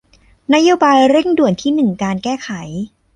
[0.53, 2.49] นโยบายเร่งด่วนที่หนึ่งการแก้ไข